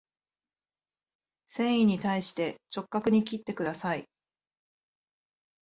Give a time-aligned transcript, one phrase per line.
[1.45, 4.07] 繊維に対して直角に切ってください